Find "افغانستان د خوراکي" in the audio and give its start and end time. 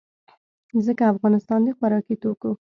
1.13-2.15